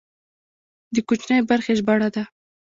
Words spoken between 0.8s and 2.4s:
د کوچنۍ برخې ژباړه ده.